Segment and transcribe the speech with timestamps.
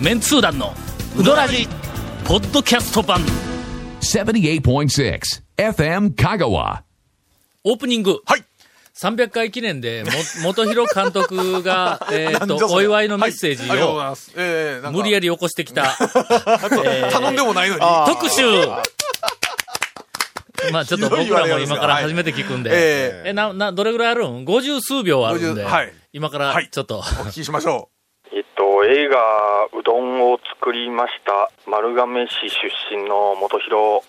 [0.00, 0.74] メンツー団の
[1.18, 1.66] ウドラジ
[2.26, 3.20] ポッドキャスト版。
[4.00, 5.20] 78.6
[5.56, 6.82] FM Kagawa.
[7.64, 8.20] オープニング。
[8.26, 8.44] はい。
[8.94, 10.10] 300回記念でも
[10.44, 15.84] 元弘監督が えーっとお祝いのメッセージを無理やり起こしてきた。
[16.84, 17.80] えー頼んでもないのに。
[18.06, 18.42] 特集。
[20.72, 25.92] まあちょっと僕らも今から初めて聞くんで、ええ、な、な、どれぐらいあるん ?50 数秒あるんで、50はい。
[26.12, 26.68] 今からはい。
[26.70, 27.95] ちょっと、お聞きしましょえっ
[28.66, 34.02] と、映画、うどんを作りました、丸亀市出身の元弘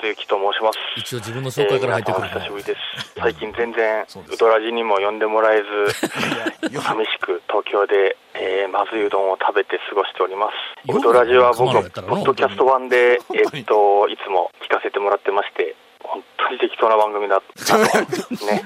[0.00, 0.78] 達之と申します。
[0.96, 2.80] 一応自分の紹介から入ってくるえー久しぶりです。
[3.18, 10.92] 最近全然、そうどらじにも呼んでもらえず、よ寂しく東京で、えーまずいうどんを食べて過ごしております。
[10.96, 17.78] うどらじは僕ポッドキャスト版で、えっと、いつも聞かせてもらってまして、本当に適当な番組だったと、
[18.46, 18.64] ね。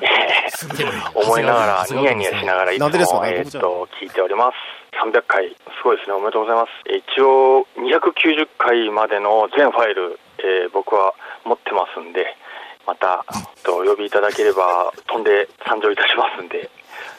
[0.00, 0.06] え
[0.52, 4.56] ー思いながら、ニヤニヤしながらいつもなんでですか、ねえーっと、聞いております。
[5.02, 6.14] 300回、すごいですね。
[6.14, 6.70] おめでとうございます。
[6.86, 11.14] えー一応、290回までの全ファイル、えー僕は
[11.44, 12.36] 持ってますんで、
[12.86, 16.68] また、えっと、お呼びいただければ、飛んで参上いたしますんで、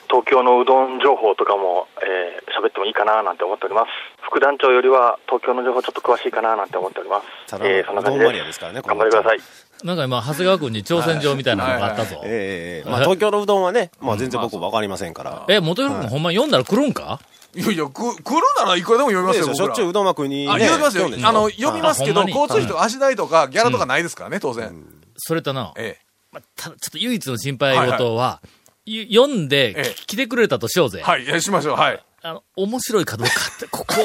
[0.09, 3.87] 東京のうどん情報とかも、えー喋ってもいいかななんて思っております。
[4.21, 7.25] 副団長よりは、東京の情報ちょっと詳しいかななんて思っております。
[7.47, 8.87] ただえーそんな感じうどんマニアでですからねす。
[8.87, 9.39] 頑張ってください。
[9.83, 12.21] なんか今、長谷川君に挑戦状みたいなのがあったぞ。
[12.23, 15.45] ええまあ、東京のうどんはね、まあ、全然僕わかりませんから。
[15.49, 17.19] え、元弘君ほんま読んだら来るんか？
[17.55, 17.59] う。
[17.59, 20.53] いやいや、く、来るならいくらでも読みますよ、しょっちゅうう僕どん枠に、ら。
[20.53, 20.65] あ、ね。
[20.67, 24.71] 読みますよあの、読みますけど、交通費とか足代とか、ギャラとかないですからね、当然。
[25.17, 25.97] それとな、え
[26.31, 28.49] まただちょっと唯一の心配事は、ゆ
[28.85, 30.99] 読んでええ来てくれたとしようぜ。
[30.99, 31.03] え。
[31.03, 32.03] はい、しましょう、はい。
[32.21, 33.95] あの、面白いかどうかって、ここ、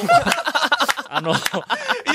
[1.10, 1.34] あの、い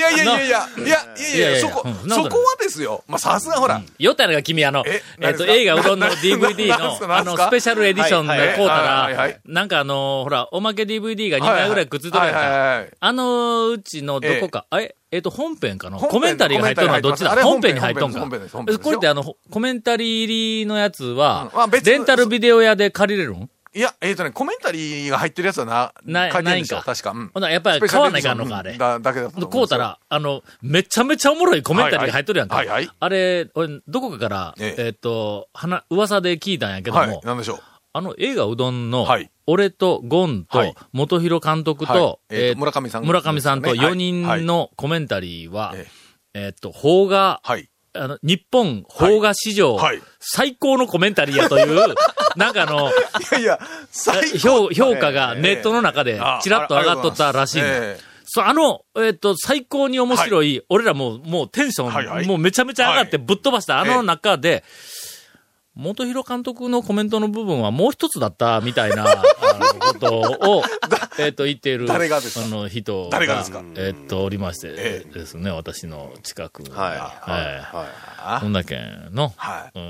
[0.00, 3.02] やいやいやいや、いや、いやいいやそこ、うんそこはですよ。
[3.08, 12.84] まあ、さすがほら、よったらが君、あの、ええっと、映画うどんの な DVD の、あの、スペシャルエディションで買うたら、なんかあの、ほら、おまけ DVD が2枚ぐらいくっついてるやんか。
[13.00, 15.18] あのうちのどこか、え、え。
[15.18, 15.98] っと、本編かな？
[15.98, 17.30] コメンタリーが入っとるのはどっちだ？
[17.42, 18.20] 本編に入っとんか？
[18.82, 21.50] これってあの、コメンタリー入りのやつは
[21.84, 23.48] レンタルビデオ屋で借りれるん？
[23.76, 26.82] いや、えっ、とね、コメンタリーが入ってるやつはな、ない書いてるんか。
[26.84, 27.10] 確か。
[27.10, 27.30] うん。
[27.34, 28.78] ほな、やっぱり買わないかんのか、あれ。
[28.78, 32.56] だだけだとこうたら、あの、めちゃめちゃおもろいコメンタリーが入っとるやんか。
[32.56, 32.86] はいはい。
[32.86, 34.86] はいあれ、俺、どこかから、ええ。
[34.86, 37.58] えっと、はな、噂で聞いたんやけども、はい、なんでしょう？
[37.96, 39.30] あの映画うどんの、はい。
[39.46, 40.74] 俺とゴンと、はい。
[40.92, 42.40] 元弘監督と、はい。
[42.40, 43.04] えー村上さん。
[43.04, 43.88] 村上さんとですよね。
[43.90, 45.86] 4人のコメンタリーは、え
[46.34, 47.68] えっと、邦画、はい。
[47.96, 50.02] あの、日本邦画史上、はい。
[50.18, 51.94] 最高のコメンタリーやという、
[52.36, 52.92] なんかあの、い
[53.32, 57.62] やいや、最評評価がネットの中であちらっと上がっとったらしい
[58.26, 62.26] そう、あの、えっ、と、最高に面白い、俺らもう、もうテンション、はいはい。
[62.26, 63.26] もうめちゃめちゃ上がってはい。
[63.26, 64.64] ぶっ飛ばした、あええの中で、
[65.76, 69.22] 元弘監督のコメントの部分はもう一つだったみたいな、 あ
[69.74, 70.18] のこと
[70.50, 70.62] を、
[71.18, 72.44] えっと、言っている、誰がですか？
[72.44, 73.62] あの人が、誰がですか？
[73.76, 76.70] えっと、おりましてえですね、私の近くに。
[76.70, 76.88] はい。
[76.90, 76.98] はい。
[77.00, 77.86] は
[78.26, 78.78] あこんだけ
[79.12, 79.78] の、はい。
[79.78, 79.82] う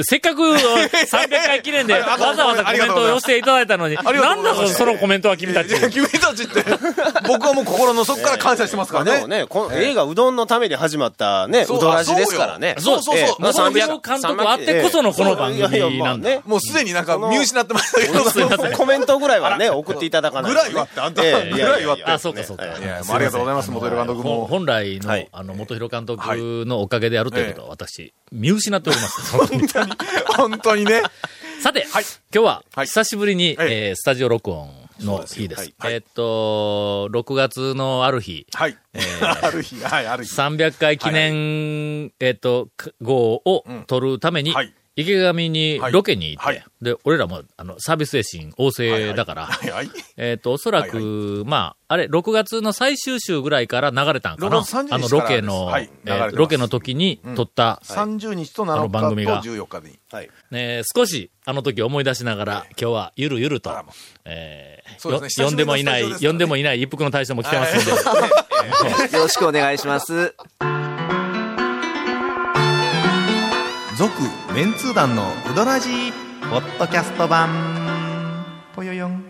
[0.00, 0.04] ん。
[0.04, 4.74] せっかく300回記念でわざわざコメントを寄せていただいたのに、なんございます。
[4.74, 5.70] そのコメントは君たち？
[5.90, 6.64] 君たちって、
[7.28, 9.10] 僕はもう心の底から感謝してますからね。
[9.12, 12.76] あでもね、この映画うどんのために始まったね、うそうどらじですからね。
[12.78, 13.16] そうそうそう。
[13.18, 16.30] ええそうまあ元300弘監督あってこそのこの番組いやいやまなんだ。
[16.30, 16.42] あね。
[16.46, 18.30] もうすでになんか見失ってましたけど。
[18.30, 20.70] すいませんコメントぐらいはね、送っていただかないとね。
[20.70, 22.64] ぐらいはってあんたええぐらいはってあ、そうかそうか。
[22.64, 24.46] えいや、ありがとうございます、元弘監督も。
[24.46, 29.36] 本来の、はいあの、元弘監督のおかげであるということは、私、見失っております。
[30.36, 31.02] 本当にね。
[31.62, 32.04] さて、はい
[32.34, 34.68] 今日は、はい久しぶりに、ええースタジオ録音
[35.00, 35.60] の日です。
[35.60, 38.76] はいはいえーっと、6月の ある日、はい。
[39.20, 40.34] ある日、はい、ある日。
[40.34, 42.68] 300回記念、えーっと、
[43.00, 46.56] 号を取るために、はい池上にロケに行って、はい。
[46.56, 49.90] はいで、俺らも、あの、サービス精神旺盛だから、はい、はい。
[50.18, 55.88] えっ、と、おそらく、まあ、あれ、6月の最終週ぐらいから流れたんかな？6月30日あの、ロケの、はい。
[56.04, 59.42] えーロケの時に撮った、30日とあの7日と番組が。
[59.42, 59.98] 14日に。
[60.10, 60.30] はい。
[60.50, 63.72] ね、少し、あの時思い出しながら、今日はゆるゆると
[64.24, 67.90] えー呼んでもいない、呼んでもいない一服の大将も来てますんで、
[69.16, 70.34] よろしくお願いします。
[74.02, 74.20] 続
[74.52, 76.12] メンツー団のウドラジー
[76.50, 77.48] ポッドキャスト版。
[78.74, 79.12] ぽよよん。
[79.12, 79.20] わ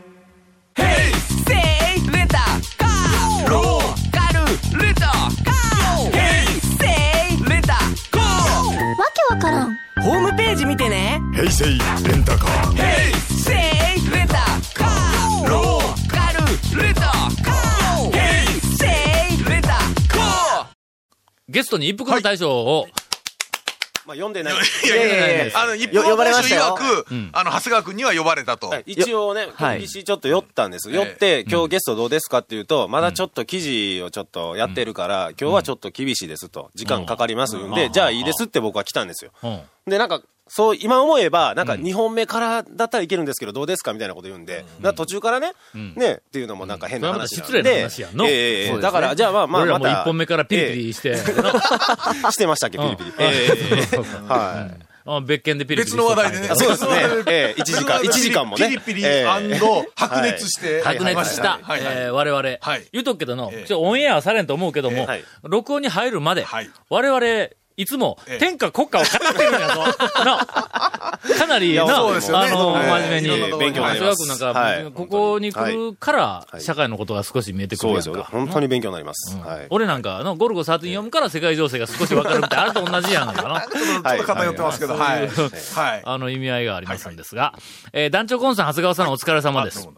[9.13, 9.77] けわからん。
[10.01, 11.21] ホームページ見てね。
[11.35, 11.75] 平成レ
[12.17, 12.75] ンタカー。
[13.29, 13.57] せい
[14.11, 14.37] レンタ
[14.73, 18.11] カーローカルレンタカー。
[18.11, 18.87] ヘイセ
[19.39, 20.67] イレンタカー。
[21.47, 22.87] ゲストに一服の大将を、
[24.06, 24.54] まあ、読んでない。
[24.54, 24.56] い
[24.88, 28.69] やいやいやいや、あの、一よ分呼ばれましたよ曰く、あの、長谷川君には呼ばれたと。
[28.69, 30.90] はい一応ね、はい今日ちょっと寄ったんです。
[30.90, 39.31] 寄って、今日ゲストどうですかって言うと、まだちょっと記事をちょっとやってるから、今日はちょっと厳しいですと、時間かかりますんで、じゃあいいですって僕は来たんですよ。
[39.43, 39.60] うん。
[39.87, 40.22] で、なんか、
[40.54, 47.37] そう、今思えば、なんか2本目からだったらいけるんですけど、どうですかみたいなこと言うんで、途中からね、ね、っていうのもなんか変な話なんで。
[47.37, 48.26] 失礼な話やんの。
[48.28, 49.94] えだから、じゃあまあまあ、俺らまた。
[49.94, 51.16] も一本目からピリピリして、ええ。
[51.16, 51.25] し
[52.37, 52.44] て。
[52.46, 53.12] ましたっけ、ピリピリ。
[54.28, 54.84] はい。
[55.04, 56.49] あ別件でピリピリ別の話題でね。
[56.50, 56.90] あそうですね。
[57.28, 58.69] ええ1時間、一時間もね。
[58.69, 59.87] ピリピリええ。
[59.96, 60.82] 白熱して。
[60.82, 61.78] 白熱した、はい。
[61.78, 61.84] はい。
[61.87, 62.88] はいえー我々、はい。
[62.93, 63.66] 言うとくけどの、ええ。
[63.66, 65.08] ちょオンエアはされんと思うけども、
[65.44, 66.70] 録音に入るまで、はい。
[66.90, 69.85] 我々、いつもええ天下国家を語ってるんやぞ。
[70.25, 70.47] な、
[71.39, 73.59] かなりいやな、あの、ええ真面目に。
[73.59, 76.19] 勉強になり長谷川君なんか、はいここに来るから、
[76.51, 78.15] はい社会のことが少し見えてくそうですよ。
[78.15, 78.33] るやんか。
[78.33, 79.37] 本当に勉強になります。
[79.39, 79.67] はい。
[79.71, 83.61] 俺なんかの、ゴルゴ13読むから世界情勢が少しわかるみ たいな、あれと同じやんかな。
[83.61, 85.29] ちょっと偏ってますけど、はい。
[85.29, 86.03] はい。
[86.05, 87.55] あの意味合いがありますんですが、
[87.93, 89.89] えー団長コンさん、長谷川さんお疲れ様です。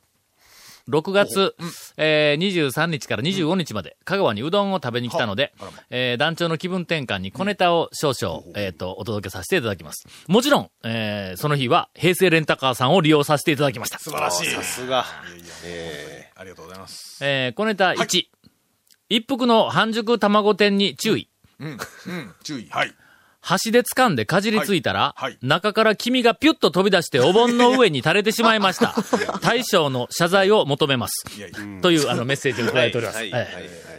[0.89, 1.55] 6月、
[1.97, 5.53] えー、23日から25日まで、香川にうどんを食べに来たので、
[5.91, 10.07] えー団長の気分転換に小ネタを少々、えっ、と、お届けさせていただきます。
[10.29, 13.99] もちろん、えーその日は平成レンタカーさんを利用させていただきました。
[13.99, 14.51] 素晴らしい。
[14.51, 15.05] さすが。
[16.37, 17.19] ありがとうございます。
[17.25, 18.25] えー小ネタ1、
[19.09, 21.29] 一服の半熟卵店に注意。
[21.61, 21.69] うん。
[21.69, 21.79] うん。
[22.43, 22.69] 注意。
[22.71, 22.95] はい。
[23.45, 28.95] 端で掴んでかじりついたら、はいはい中から黄身がピュッと飛び出してお盆の上に垂れてしまいました。
[29.43, 31.27] 大将の謝罪を求めます。
[31.37, 31.59] いやいや。
[31.83, 33.17] というあのメッセージをいただいております。
[33.19, 33.31] はい。
[33.31, 33.51] ははいい。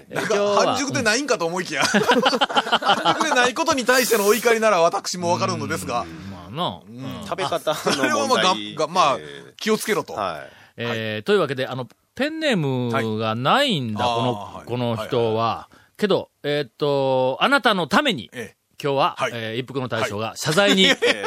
[0.09, 1.83] えなん今日はか、半熟でないんかと思いきや。
[1.85, 8.75] 半熟でないことに対してのお怒りなら私もわかるのですが、まあな、うん食べ方それのはまあ、が問題。
[8.75, 10.13] が、まあえ、気をつけろと。
[10.13, 10.49] ーはい。
[10.77, 15.69] えーというわけで、あの、ペンネームがないんだ、はいこの、この人は。
[15.97, 21.25] けど、えーっと、あなたのために、え今日は、はいえー一服の大将が謝罪に、 ええ。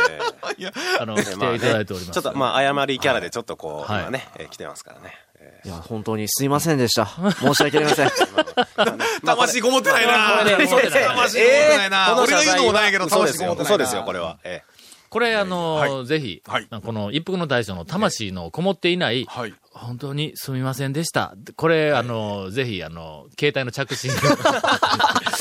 [0.59, 2.13] いや、あの、来ていただいております。
[2.13, 5.15] ちょっと、まあ、謝りキャラでちょっとこう、はい今ね、えー来てますからね。
[5.41, 7.07] えいや、本当にすいませんでした。
[7.07, 8.11] 申し訳ありません。
[9.25, 10.39] 魂こもってないな。
[10.39, 12.23] これねこもってない魂こもってないな。
[12.23, 13.55] 俺が言うのもないけど、そうですよ。
[13.55, 13.69] 魂こもってないな。
[13.69, 14.39] そうですよ、これは。
[14.45, 14.63] え
[15.11, 19.55] これ、あのーはぜひ、はいこの一服の大将の魂のこもっていない、はい。
[19.73, 21.35] 本当にすみませんでした。
[21.57, 24.11] これ、あの、ぜひ、あの、携帯の着信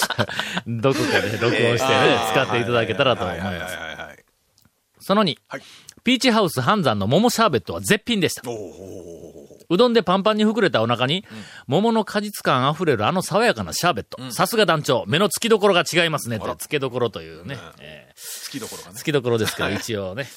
[0.67, 3.77] どこかで録音してね、使っていただけたらと思いはいはいます。
[3.77, 4.25] はいはい。
[4.99, 5.61] その2、はい。
[6.03, 8.43] ピーチハウス半山の桃シャーベットは絶品でした。
[9.69, 11.25] うどんでパンパンに膨れたお腹に、
[11.67, 14.31] 桃の果実感あふれるあの爽やかなシャーベット。
[14.31, 18.45] さすが団長、目の付きどころが違いますねって、付けどころというね、えー。
[18.45, 18.95] 好きどころがね。
[18.95, 20.27] 付きどころですけど、一応ね。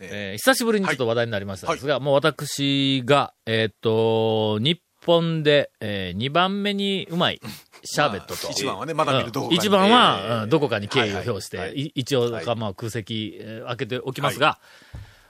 [0.00, 0.36] えー。
[0.38, 7.40] 久しぶりにちょっと話題になりましたんですが、もう私が、えーっと、日本で、え2番目にうまい
[7.84, 8.50] シャーベットと。
[8.50, 14.58] 一番はね、まだ見るどこかに一番は、うんどこかに敬意を表して、一応、まあ、空席、えー開けておきますが、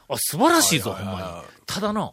[0.08, 1.64] あ、素晴らしいぞ、ほんまに。
[1.67, 2.12] ただの、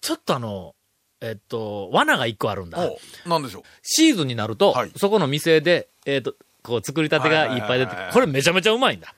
[0.00, 0.74] ちょっとあの、
[1.20, 2.78] えっと、罠が一個あるんだ。
[2.78, 3.62] おなんでしょう。
[3.82, 4.92] シーズンになると、はい。
[4.96, 9.14] そこの店で、えっと、こう、作りたてがいっぱい出てこれめちゃめちゃうまいんだ。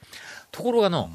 [0.51, 1.11] ところがの、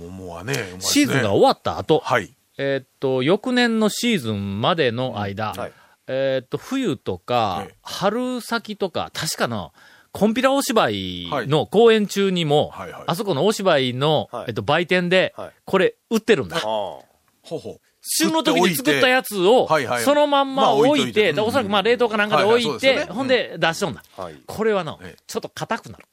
[0.80, 2.36] シーズンが終わった後、はい。
[2.58, 5.72] えっと、翌年のシーズンまでの間、はい
[6.08, 9.74] えっと、冬とかええ、春先とか、確かの、
[10.12, 13.04] コンピラお芝居の公演中にも、はいはい。
[13.08, 14.46] あそこのお芝居の、はい。
[14.48, 16.58] えっと、売店ではい、これ、売ってるんだ。
[16.58, 17.04] ほ
[17.52, 17.82] うほう。
[18.08, 24.04] 旬の時に作ったやつをはいはい、そのまんままあ置置いて、おそらくまあ冷凍かなんかで置はいて、ほんで出しとんだ。
[24.46, 26.06] これはのええ、ちょっと硬くなる。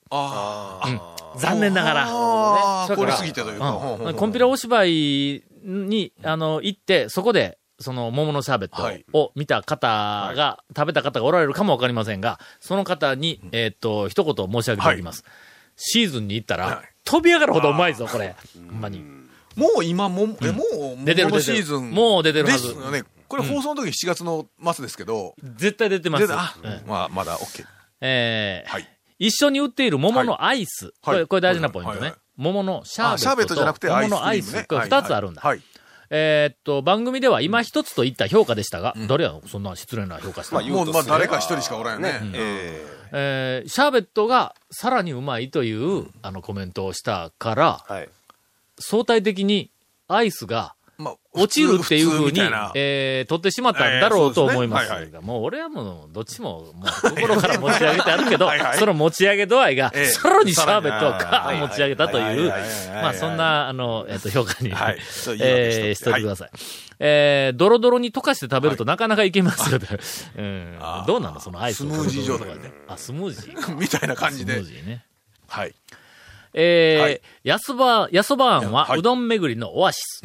[1.37, 2.87] 残念ながら。
[2.97, 4.15] 凝りすぎてというか。
[4.17, 8.69] コンピラお芝居に、あの、行って、そこで、その桃のシャーベッ
[9.13, 15.25] トを見た方が、食べた方がおられるかもわかりませんが、その方に、えーっと、一言申し上げておきます。
[15.77, 18.37] シーズンに行ったら、はい飛び上がるほどうまいぞ、これ。
[18.55, 19.01] ほんまに。
[19.57, 20.63] もう今も、え、も
[21.03, 21.91] う、出てるシーズン。
[21.91, 23.03] もう出てるはずですよね。
[23.29, 26.27] これ放送の時7月の末ですけど、絶対出てます。
[26.31, 27.65] あうんまあ、まだ OK。
[28.01, 28.89] えーはい。
[29.19, 30.93] 一緒に売っている桃のアイス。
[31.01, 32.01] これ、これ大事なポイントね。
[32.01, 34.67] はいはい桃のシャーベットシャーベットじゃなくて桃のアイス。
[34.67, 35.43] これ二つあるんだ。
[35.43, 35.61] はい。
[36.15, 42.21] えーっと、番組では今一つといった評価でしたが、誰やそんな失礼な評価したの、もう、まあ、誰か一人しかおらんよね。
[42.35, 43.63] ええ。
[43.67, 48.09] ーシャーベットがさらにうまいという、あのコメントをしたから、ーはい。
[48.79, 49.71] 相対的に
[50.07, 52.41] アイスがまあ、落ちるっていうふうに
[52.75, 54.85] えー取ってしまったんだろうと思います。
[54.85, 55.13] えーそうですね。
[55.15, 60.07] が、もう俺はもう、どっちも、もう心から持ち上げてあるけど はいはい、その持ち上げ度合いが、ええ。
[60.07, 63.03] さらにシャーベットをさガー持ち上げたという、はいはいはいはい。
[63.03, 64.99] まあそんな、あの、えっと、評価に、はい
[65.41, 66.51] えーしといてください。
[66.99, 69.87] えー、ドロドロに溶かして食べるとなかなかいけますよと。
[70.39, 70.79] うん。
[71.07, 73.61] どうなのそのアイスをスムージー状態であ、スムージー。
[73.61, 73.73] か。
[73.73, 74.53] みたいな感じで。
[74.53, 74.67] スムー。
[74.67, 75.05] ジーね。
[75.49, 75.75] はい。
[76.55, 78.99] えー、やそば、やそば庵は、はい。
[78.99, 80.23] うどん巡りのオアシス。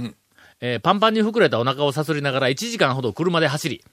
[0.61, 3.83] えーパンパンに膨れたお腹をさすりながら1時間ほど車で走り、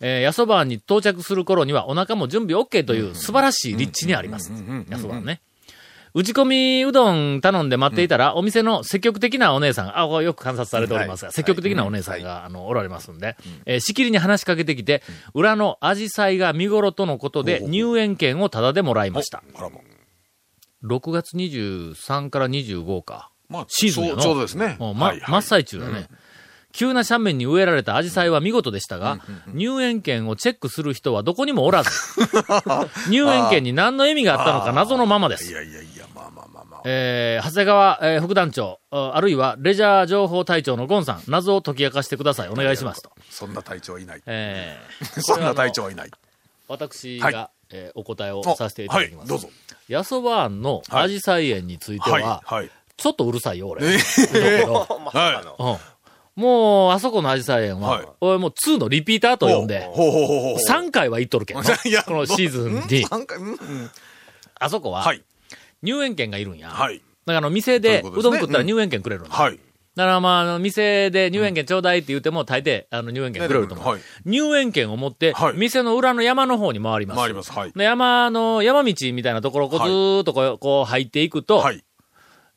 [0.00, 4.52] えー、やそば庵に到着する頃にはお腹も準備 OK という素晴らしい立地にあります。
[4.88, 5.40] やそば庵ね。
[6.14, 13.36] 打ち込みうどん頼んで待っていたら、お店の積極的なお姉さん、あ、よく観察されておりますが、積極的なお姉さんが、あの、おられますんで、
[13.66, 15.02] えーしきりに話しかけてきて、
[15.34, 19.42] 裏のアジサイが見頃とのことで、入園券をタダでもらいました。
[19.54, 19.80] あらま。
[20.82, 23.30] 6月23から25か。
[23.48, 24.76] まあ、シーズンやのちょうどですね。
[24.78, 26.08] もうまはいはい真っ最中だね。
[26.72, 31.90] 急な斜面に植えられたアジサイは見事でしたが、入園券をチェックする人はどこにもおらず、
[33.08, 35.50] 入園券に何の意味があったのか謎のままです。
[35.50, 36.80] いやいやいや、まあまあまあまあ。
[36.84, 42.48] えー、長谷川、えー副団長、ああるいはレジャー情報隊長のゴンさん、謎を解き明かしてください。
[42.48, 43.10] お願いしますと。
[43.30, 44.22] そんな隊長はいない。
[44.26, 46.10] えー、 そんな隊長はいない。
[46.68, 49.32] 私が、はいえーお答えをあさせていただきます。
[49.32, 49.50] はい、どうぞ。
[49.88, 52.70] やそば庵のアジサイ園については、はい、はい。
[52.98, 53.86] ちょっとうるさいよ、俺。
[53.86, 55.78] えだけどは
[56.36, 56.42] うん。
[56.42, 59.54] もう、あそこのアジサイ園は、はい俺もう2のリピーターとい。
[59.54, 60.56] 呼んで、ほうほうほうほう。
[60.68, 63.04] 3回は行っとるけん このシーズンに。
[63.04, 63.90] 三回、うんうん
[64.60, 65.22] あそこは、はい。
[65.82, 66.70] 入園券がいるんや。
[66.70, 66.96] はい。
[66.98, 69.30] だからあの、店でそうどん食ったら入園券くれるんだ。
[69.30, 69.60] はい。
[69.94, 73.86] だからまあ、あの、店で入園券ちょうだいって言っても、大抵、あの、入園券くれると思う。
[73.86, 77.18] はい入園券を持って、はい店の裏の山の方に回ります。
[77.18, 77.52] 回ります。
[77.52, 77.72] はい。
[77.72, 81.84] で山の、山道みたいなところをこうずーっとこう、こう入っていくと、はい。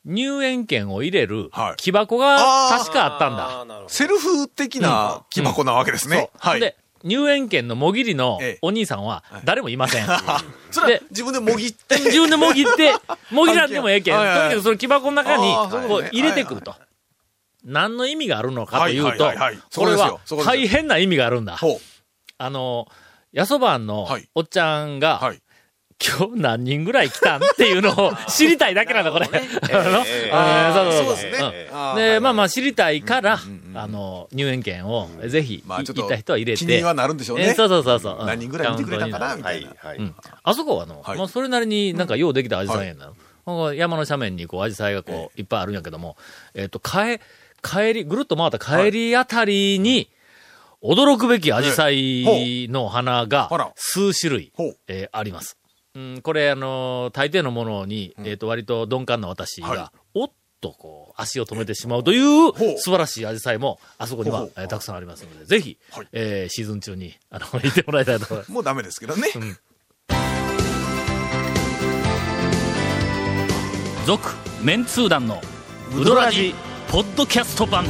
[0.04, 1.76] 入園券を入れるはい。
[1.76, 2.38] 木箱が
[2.70, 3.84] 確かあったんだ。
[3.88, 6.30] セルフ的な木箱なわけですね。
[6.38, 6.60] はい。
[6.60, 8.58] で、入園券のもぎりのええ。
[8.62, 10.06] お兄さんは誰もいません。
[10.70, 11.96] それ自分でもぎって。
[11.96, 12.94] 自分でもぎって、
[13.30, 14.16] もぎらんでもええけん。
[14.16, 15.54] とにかくその木箱の中に
[15.88, 16.74] こう入れてくると。
[17.64, 19.24] 何の意味があるのかというと
[19.76, 21.58] これは大変な意味があるんだ。
[22.38, 22.88] あの、
[23.32, 24.28] やそばんのはい。
[24.34, 25.41] おっちゃんが、はい。
[26.04, 27.42] 今日何人ぐらい来たん？
[27.42, 29.26] っていうのを知りたいだけなんだ、これ。
[29.26, 29.46] そうで
[31.16, 31.68] すね。
[31.96, 33.38] で、まあまあ知りたいから、
[33.74, 36.64] あの、入園券をぜひ、まあちょっと行った人は入れて。
[36.64, 37.44] 気にはなるんでしょうね。
[37.48, 38.18] えーそうそうそうそう。
[38.20, 38.26] うん。
[38.26, 39.36] 何人ぐらい見てくれたかな？
[39.36, 39.62] みたはい。
[39.62, 40.12] いな。
[40.42, 43.12] あそこはあの、それなりになんかようできたアジサイ園な
[43.46, 43.74] の？
[43.74, 46.16] 山の斜面にこうアジサイがこういっぱいあるんやけども、
[46.54, 47.20] えっ、と、帰、
[47.62, 50.08] 帰り、ぐるっと回った帰りあたりに、
[50.82, 54.52] 驚くべきアジサイの花が数種類、
[54.88, 55.56] えーあります。
[55.94, 60.30] うん、これあのー大抵のものに、えっ、と、割と鈍感な私が、はおっ
[60.60, 66.08] とこう、足を止めてしまうという素晴らしいアジサイも、あそこにはえーたくさんありますので、ぜひ、はい。
[66.12, 68.52] えーシーズン中に、あの、 行ってもらいたいと思います。
[68.52, 69.28] もうダメですけどね。
[74.06, 74.30] 続
[74.62, 75.40] メンツー団の
[75.96, 76.54] ウドラジ
[76.90, 77.84] ポッドキャスト版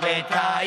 [0.00, 0.66] べたい。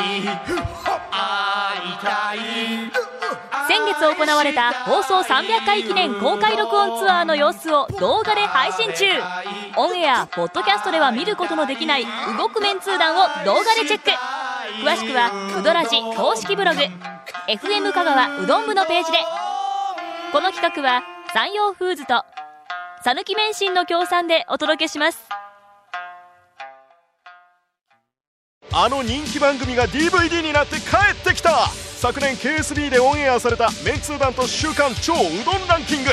[3.68, 9.06] 先月行われた放送300回記念公開録音ツアーの様子を動画で配信中。
[9.78, 12.06] オンエアポッドキャストでは見ることのできない
[12.38, 14.10] 動くメンツー団を動画でチェック。
[14.84, 16.80] 詳しくはうどらじ公式ブログ。
[17.48, 19.20] FM 香川うどん部のページで。
[20.32, 22.26] この企画は山陽フーズと
[23.04, 25.29] 讃岐麺心の協賛でお届けします。
[28.72, 31.68] あの人気番組が DVD になって帰ってきた。
[31.70, 36.12] 昨年 KSB でオンエアされたメンツー団と週刊超うどんランキング。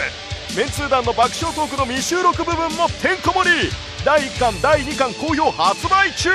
[0.56, 3.70] メンツー団の爆笑トークの未収録部分もてんこ盛り。
[4.04, 6.30] 第1巻第2巻好評発売中。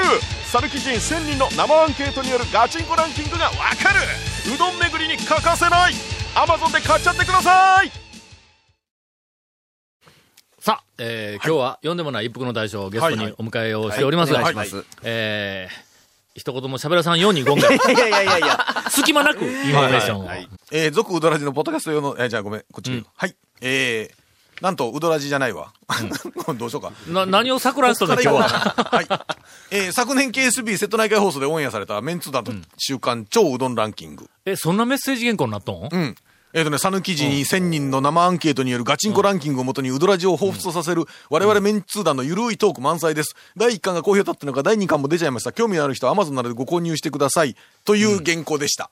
[0.45, 3.51] さぬき人1000人の生アンケートによるガチンコランキングがわ
[3.81, 3.99] かる。
[4.53, 5.93] うどん巡りに欠かせない。
[6.35, 7.91] Amazon で買っちゃってください。
[10.59, 14.53] さあ、えー今日は呼んでもない一服の大将をゲストにお迎えをしておりますが、はい。
[14.53, 15.90] お願いしますえー
[16.33, 18.65] 一言も喋らさんように今回、 いやいやいやいや。
[18.89, 20.29] 隙間なくインフォメーションを。
[20.71, 23.35] えー、続うどらじのポッドキャスト用の、えーじゃあごめん、こっち、はい。
[23.59, 25.73] えー、なんと、うどらじじゃないわ。
[26.57, 26.93] どうしようか。
[27.07, 28.47] な、何を桜井とんねん今日は。
[28.91, 29.07] はい。
[29.71, 34.29] えー、昨年 KSB 瀬戸内海放送でオンエアされたメンツー団と週刊超うどんランキング。
[34.45, 35.89] え、そんなメッセージ原稿になっとん？
[35.91, 36.15] うん。
[36.53, 43.35] えっ、とね、讃岐時に1000人の生アンケートによるガチンコランキングをもとに、うどらじを彷彿とさせる、我々メンツー団のゆるいトーク満載です。
[43.55, 45.51] 第1巻が好評だったのか、第2巻も出ちゃいました。
[45.51, 47.55] 興味のある人は Amazon などでご購入してください。
[47.85, 48.89] という原稿でした。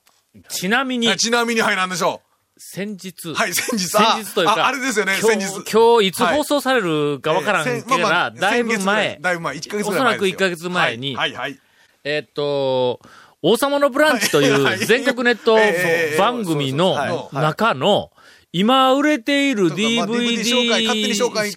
[0.48, 2.22] ちなみにあ、ちなみに、はい、なんでしょ
[2.58, 3.34] 先日、う。
[3.34, 3.88] はい、先日。
[3.88, 5.46] 先日というか、あああれですよね、今先日。
[5.64, 11.60] 日今日いつ放送されるかわからんえーけどな、だいぶ前、だいぶ前、1ヶ月前おそらく1ヶ月前にはい、はい、はい。
[12.04, 13.00] えっと、
[13.42, 18.12] 王様のブランチという全国ネットええ番組の中の、
[18.52, 20.70] 今売れている DVD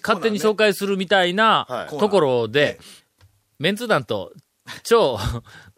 [0.01, 1.97] 勝手に紹介するみたいなはい。
[1.97, 2.79] ところで、
[3.59, 4.31] メンツ団と
[4.83, 5.17] 超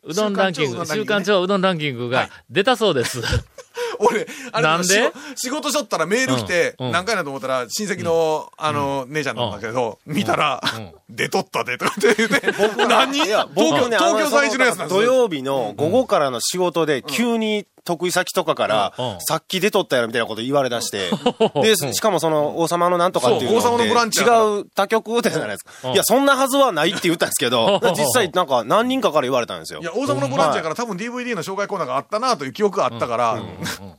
[0.06, 3.22] うどんランキング、週週刊刊超うどんランキングが出たそうです。
[4.00, 5.12] 俺、あれなんで？
[5.36, 10.62] 仕事しとったらメール来て、何回なと思ったら、親戚の、あの、姉ちゃんなんだけど、見たら、
[11.10, 12.42] 出とったで、とかって言って、
[12.88, 13.16] 何？
[13.16, 15.14] いや、東京、僕ね、東京在住のやつなんです土よ。
[15.14, 21.10] 曜日の午後からの仕事で、急に得意先とかからうんうん、さっき出とったやろみたいなこと言われ出して、
[21.62, 25.94] で、しかもその、王様のなんとかっていうのそう王様のブランチやから違う他局でじゃないですうんか。
[25.94, 29.84] いや、そんなはずはないって言ったんですけどうん、 実際なんか何人かから言われたんですよい。
[29.84, 33.40] や、王様のボランチやから多分 DVD の紹介コーナーがあったなという記憶があったから、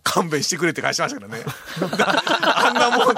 [0.03, 1.43] 勘弁してくれって返しましたけどね。
[2.43, 3.15] あんなもん、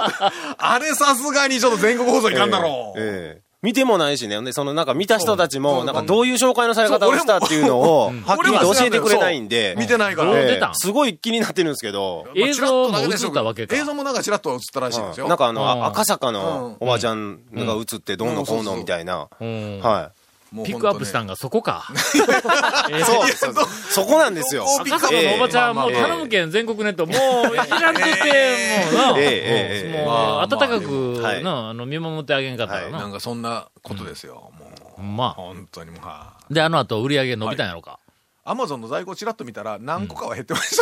[0.57, 2.99] あれさすがにちょっと全国放送いかんだろう。
[2.99, 4.41] ええ見てもないしね。
[4.41, 10.73] で、そのなんか見た人たちも、なんかどういう紹介のされ方をしたっていうのを、はっきりと教えてくれないんで、見てないから。
[10.75, 13.75] すごい気になってるんですけど、映像も映ったわけか。
[13.75, 15.27] 映像もなんかちらっと映ったらしいんですよ。
[15.27, 19.27] なんかあの、赤坂のおばちゃんが映ってどうのこうのみたいな。
[19.39, 19.79] うん。
[19.81, 20.11] は
[20.51, 21.85] もうピックアップしたんがそこか。
[21.93, 23.03] い。
[23.03, 24.65] そうそうそうそこなんですよ。
[24.81, 27.79] 赤坂のおばちゃん、もうええ頼むけん全国ネット、もう開くて、
[28.91, 29.25] もうな、ええ
[29.85, 33.05] ええもう温かくはいな、あの、見守ってあげんかったらなな。
[33.07, 34.51] んかそんなことですよ。
[34.59, 35.29] もう、まあ。
[35.31, 37.99] 本当にもう、はで、あの後売り上げ伸びたんやろか。
[38.45, 40.75] アマゾンの在庫ちらっと見たら何個かは減ってまし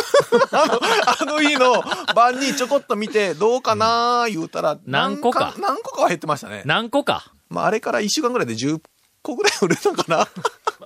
[0.50, 0.62] た。
[0.62, 0.80] あの、
[1.20, 1.82] あの日の
[2.14, 6.62] 晩にちょこっと見て、どうかなー言うたら、何個か何個かは減ってましたね。
[6.64, 7.30] 何個か。
[7.50, 8.80] まあ、あれから1週間ぐらいで10
[9.28, 10.28] 個ぐらい売れたかな？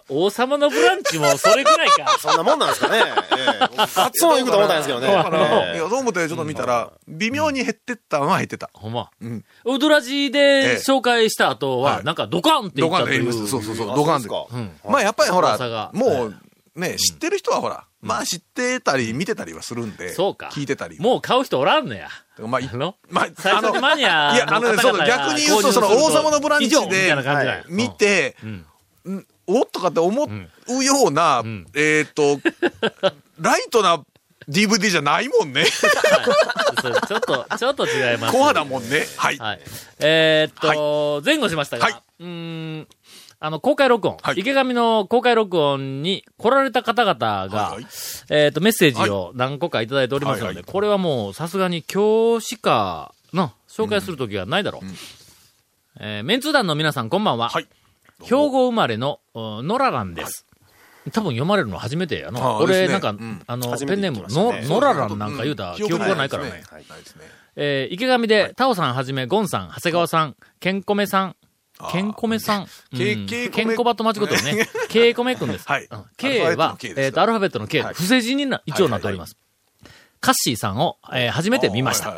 [0.08, 2.16] 王様のブランチもそれぐらいか。
[2.20, 3.02] そんなもんなんですかね。
[3.38, 5.06] ええカツオ行くと思ったんですけどね。
[5.06, 8.70] だから、ええいや、そう思ってちょっと見たら、微妙に減ってったのは減ってた。
[8.74, 9.10] ほんま。
[9.20, 9.44] うん。
[9.64, 13.48] ウドラジで紹介した後は、はいなんかドカンって言ドカンったといました。
[13.48, 14.28] そうそうそう、あドカンで。
[14.28, 16.34] そうですかうんまあ、やっぱりほら、もう、
[16.74, 20.50] ね、知ってる人はほら、まあ知ってたり見てたりはするんで、そうか。
[20.52, 20.98] 聞いてたり。
[20.98, 22.08] もう買う人おらんのや。
[22.38, 22.96] まあ、いあの？
[23.08, 27.14] まあ、最初にマニアいや、あのね、そうだ、逆に言うと、その王様のブランチで。
[27.68, 28.36] 見て、
[29.46, 32.40] おっとかって思うような、んえっと、
[33.40, 34.02] ライトな
[34.48, 35.64] DVD じゃないもんね。
[35.66, 38.32] ちょっと、ちょっと違います。
[38.36, 39.06] コアだもんね。
[39.16, 39.38] はい。
[39.38, 39.60] はい。
[40.00, 42.26] えーっと、前後しましたが、はいうー
[42.80, 42.88] ん、
[43.44, 44.36] あの、公開録音、はい。
[44.38, 47.86] 池上の公開録音に来られた方々が、はいはい。
[48.30, 50.64] えーっと、メッセージを何個かいただいておりますので、はいはい。
[50.64, 54.86] これはもうさすがに今日しか、の、紹介するときはないだろう。
[55.98, 57.48] えーメンツー団の皆さんこんばんは。
[57.48, 57.66] はい。
[58.22, 60.46] 兵庫生まれの、うんノラランです。
[61.10, 62.60] 多分読まれるの初めてやあの。
[62.60, 63.42] ー俺、なんか、うん。
[63.44, 64.68] あの、ペンネーム、聞きましたね。
[64.68, 66.50] ノノラランなんか言うた記憶がないからね。
[66.50, 66.62] ない。
[67.56, 71.36] えー池上で、タオさんはじめ、ゴンさん、長谷川さん、ケンコメさん、
[71.90, 72.98] ケンコメさん、 うん。
[73.26, 74.68] ケンコバと間違ってるね。
[74.88, 75.66] ケイコメくんです。
[75.66, 75.88] はい。
[75.90, 76.04] うん。
[76.16, 77.94] K は、えっと、アルファベットの K、はい。
[77.94, 79.36] 不正字にな、一応なっております。
[80.20, 82.14] カッシーさんを、えー初めて見ました。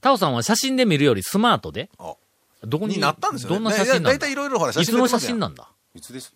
[0.00, 2.14] タオさんは写真で見るよりスマートで、あ。
[2.62, 3.56] どこに、になったんですよね。
[3.56, 4.08] どんな写真なんだ？
[4.10, 5.68] だいたいいろいろほら、いつの写真ななんだ？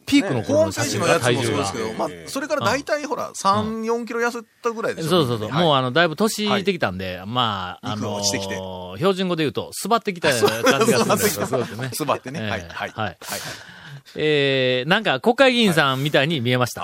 [0.07, 1.79] ピークのホームペー頃の写真がジのやつも体重がそうですけ。
[1.79, 5.09] ど、まあ、それから大体ほら、3、4キロ痩せたぐらいでしょ。
[5.09, 5.51] そうそうそう。
[5.51, 10.31] はいもうあの、だいぶ年いってきたんで、まあ、あの落ちてきてー標準語で言うと、すばってきた
[10.63, 11.91] 感じがするんですすね。
[11.93, 12.41] すばってね。
[12.41, 12.61] えーはい。
[12.61, 12.71] はい。
[12.71, 13.19] はいはい。
[14.15, 16.83] えー、なんか国会議員さんみたいに見えました。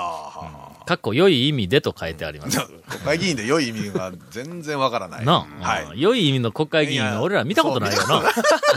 [0.84, 2.60] あかっこ良い意味でと書いてあります。
[2.60, 2.66] あ。
[2.88, 5.24] 国会議員で良い意味が全然わからない。
[5.24, 5.84] なあ、はい。
[5.84, 8.22] うん良い意味の国会議員、俺ら見たことないよな。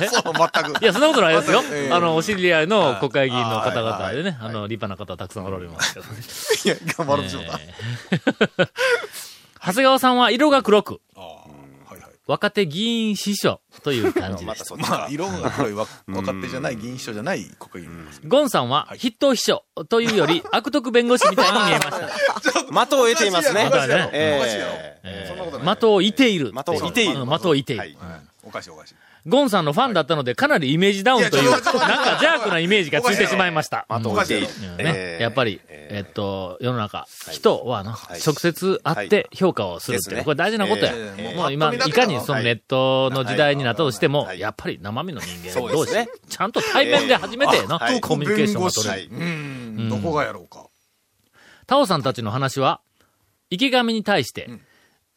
[0.01, 0.79] えそう、全く。
[0.83, 1.61] いや、そんなことないですよ。
[1.71, 6.17] えーあの、お知り合いの国会議員の方々でね、あの、立派な方たくさんおられますけどね。
[6.63, 7.59] いや、頑張るでしょうか。
[8.11, 8.69] えー
[9.59, 11.36] 長谷川さんは色が黒く、ああ。
[12.27, 14.75] 若手議員秘書という感じでますた。
[14.77, 15.09] まかあ、。
[15.09, 18.21] 色が黒いわ若手じゃない、議員秘書じゃない国会議員です。
[18.25, 22.07] ゴンさんは筆頭秘書というより 悪徳弁護士みたいに見えました。
[22.07, 23.67] 的を得ていますね。
[23.67, 25.33] おかしいやろえ
[25.65, 26.51] 的を射ている。
[26.53, 27.79] 的を射ているうん的を射ている。
[27.79, 27.97] はい
[28.43, 28.95] おかしいおかしい。
[29.27, 32.03] ゴンさんのファンだったので、かなりイメージダウンという、なんちょっと待って。
[32.03, 33.85] か邪悪なイメージがついてしまいました。
[33.89, 34.41] 的を射てい。
[34.41, 34.81] るうん。
[34.81, 37.95] えね、えやっぱり、えっと、世の中、人はな、い。
[38.25, 40.93] 直接会って評価をするってこれ大事なことや。
[40.95, 44.39] ええもう今、いかにそのネットの時代になったとしても、はい。
[44.39, 46.09] やっぱり生身の人間そう同士、ですね。
[46.29, 47.99] ちゃんと対面で初めての、はい。
[47.99, 49.89] コミュニケーションが取れる。
[49.89, 50.67] どこがやろうか。
[51.65, 52.79] タオさんたちの話は、
[53.49, 54.49] 池上に対して、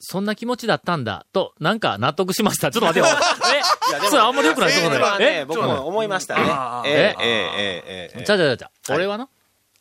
[0.00, 2.70] そんな気持ちだったんだ、と、なんか納得しました。
[2.72, 3.16] ちょっと待ってよ。
[4.02, 4.08] え？
[4.08, 5.16] それあんまり良くないところだよ。
[5.20, 5.44] え？
[5.44, 6.42] 僕も思いましたね
[6.86, 8.24] ええ、ええ、え。
[8.24, 8.92] ちゃうちゃうちゃう。
[8.92, 9.28] はい俺はな、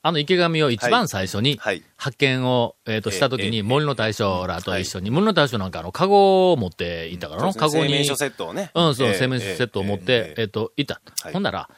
[0.02, 1.84] あの池上を一番最初にはい。
[1.96, 8.72] 発見を、えっと、した時ええに森の大将らと一緒に、森の大将なんかあの、カゴを持っていたからの、カゴに製麺所、セットをね。
[8.74, 11.30] うん、そう、ええ製麺セットを持って、えっと、いたは。
[11.30, 11.70] いほんなら、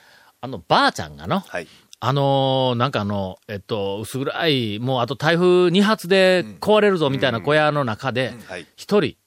[0.41, 1.67] あの、ばあちゃんがの、はい。
[2.03, 8.65] あのーなんかあの、えっと、薄暗い、もうあと台風2発で壊れるぞみたいな小屋の中で、はい。
[8.75, 9.17] 一人、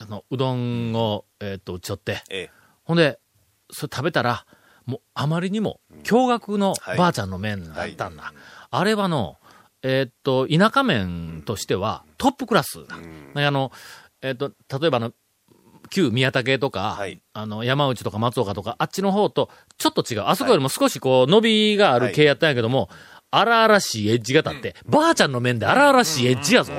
[0.00, 2.50] あの、うどんを、えっと、打ち寄って、ええ。
[2.84, 3.20] ほんで、
[3.70, 4.46] それ食べたら、
[4.86, 6.98] もうあまりにも驚愕のはい。
[6.98, 8.32] ばあちゃんの麺だったんだ。
[8.70, 9.36] あれはの、
[9.82, 12.96] えーっと、田舎麺としてはトップクラスだ。
[13.46, 13.72] あの、
[14.22, 15.12] えーっと、例えばあの、
[15.92, 20.24] 旧宮武とか、はいあの、山内とか松岡とか、あっちの方とちょっと違う。
[20.26, 22.88] あそこよりも少しこう、伸びがある系やったんやけども、
[23.30, 26.72] 荒々しいエッジが立って、ばあちゃんの麺で荒々しいエッジやぞ。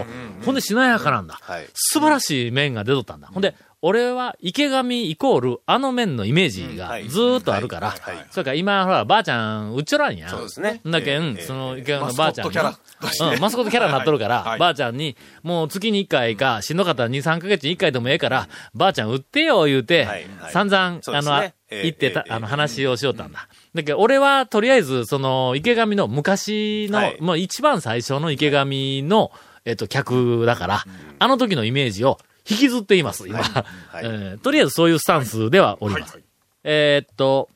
[0.44, 1.40] ほんでしなやかなんだ。
[1.42, 3.28] はい素晴らしい麺が出とったんだ。
[3.28, 7.94] ほんで、俺は池上イコールあの麺のイメージがずーっとあるから、
[8.32, 10.30] それから今、ほら、ばあちゃん、うっちょらんやん。
[10.30, 10.80] そうですね。
[10.88, 12.56] んだけん、ええその池上のばあちゃんに。
[12.56, 13.34] マスコットキャラ。
[13.34, 14.60] うん、 マスコットキャラになっとるから、はい。
[14.60, 16.78] ばあちゃんに、もう月に1回か、しん。
[16.78, 20.08] どかったら2、3ヶ月に1回でもええから、ばあちゃん売ってよ、言うて、
[20.52, 23.26] 散々、あの、行ってた、ええあの、話をしよった。
[23.26, 23.34] ん。
[23.34, 23.50] だ。
[23.76, 27.18] だけど、俺は、とりあえず、その、池上の昔の、はい。
[27.20, 29.34] もう一番最初の池上の、
[29.66, 30.86] えっと、客だから、
[31.20, 32.18] あの時のイメージを
[32.50, 33.40] 引きずっています、今。
[33.40, 33.66] はい。
[34.04, 36.20] えーとりあえずそういうスタンスではおります。
[36.64, 37.50] えーっと、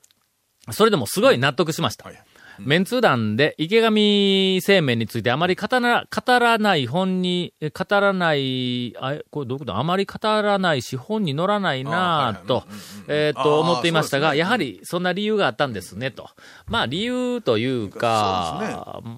[0.72, 2.06] それでもすごい納得しました。
[2.06, 2.24] はい。
[2.60, 9.76] メンツー団で池上製麺についてあまり語ら語らない本に、え語らない、あこれどういうこと？
[9.78, 12.64] あまり語らないし本に載らないなぁと、
[13.08, 16.32] えーっと思っていましたが、やはりそんな理由があったんですねと。
[16.66, 19.12] まあ理由というか、うー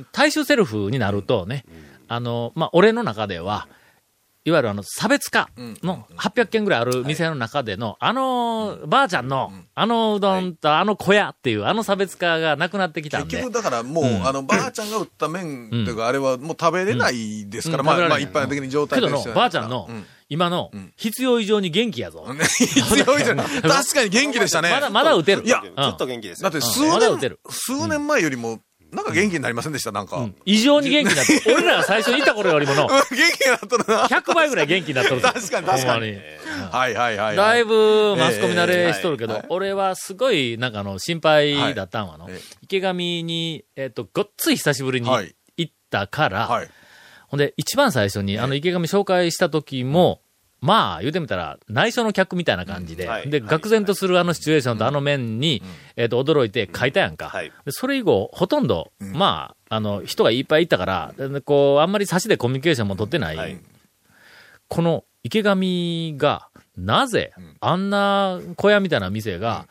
[0.00, 1.64] ん、大衆セルフになるとね、
[2.08, 3.66] あの、まあ俺の中では、
[4.46, 13.38] いわゆるあの、差別化の800件ぐらいある店の中での、あの、ばあちゃんの、あのうどんとあの小屋っていう、あの差別化がなくなってきたんで。
[13.38, 17.86] 結局だからもう、あの、ばあちゃんが売った麺というか、あれはもう食べれないですから、うん。
[17.86, 22.34] まあ、まあ一般的に状けどの態として、はばあちゃんのうん、今の、必要以上に元気やぞ。
[22.34, 24.70] ね 必要以上に 確かに元気でしたね。
[24.70, 25.42] まだ、まだ打てる。
[25.44, 26.50] いやずっと元気ですよ。
[26.50, 28.60] だって数年る、数年前よりも、
[28.94, 30.16] なんか元気になりませんでした、なんか。
[30.18, 34.06] 元異常に元気になって、 俺らが最初にいた頃よりもの、気になっとるな。
[34.06, 35.28] 100倍ぐらい元気になっとるぞ。
[35.32, 36.16] 確かに確かに
[36.72, 37.36] はいはいはい。
[37.36, 42.28] だいぶマスコミ慣れしとるけど、俺はすごい、なんかあの、心配だったんはの、
[42.62, 46.68] 池上に、えっ、と、ごっつい久しぶりにはい行ったから、はい。
[47.28, 50.20] ほんで、一番最初に、あの、池上紹介した時も、
[50.64, 55.62] まあ、言うてみたら、内緒の客みたいな感じで、で、愕然とするあのシチュエーションとあの面に、
[55.96, 57.30] えっ、と、驚いて書いたやんか。
[57.68, 63.58] それ以後、ほとんど、まあ、あの、人がいっぱいいたから、でこう、あんまり差しでコミュニケーションも取ってない。
[64.68, 66.48] この池上が、
[66.78, 69.68] なぜ、あんな小屋みたいな店が、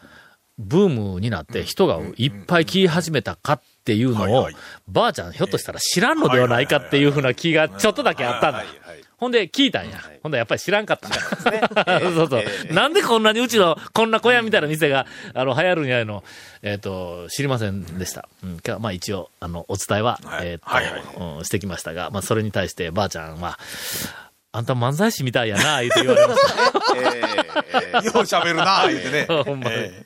[0.59, 4.49] ブームになって人がいっぱい来始めたかっていうのを
[4.87, 8.63] ばあちゃんひょっとしたら知らんのではないかっていうふうな気がちょっとだけあったんだ
[9.23, 10.01] ほんで聞いたんや。
[10.21, 11.07] ほんでやっぱり知らんかった。
[12.01, 12.73] そうそうええ。
[12.73, 16.25] なんでこんなにうちのこんな小屋みたいな店が、あの、流行るんやの、
[16.61, 18.27] えっ、と、知りませんでした。
[18.43, 18.59] うん。
[18.59, 20.47] かまあ一応、あの、お伝えは、はい。
[20.47, 23.57] えっ、と、してきましたが、まあそれに対してばあちゃんは、
[24.51, 28.01] あんた漫才師みたいやな、言うて言われました。
[28.03, 29.25] よう喋るな、言うてね。
[29.45, 29.75] ほんまに。
[29.77, 30.05] え